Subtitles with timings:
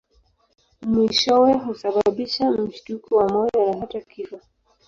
[0.87, 4.37] Mwishowe husababisha mshtuko wa moyo na hata kifo.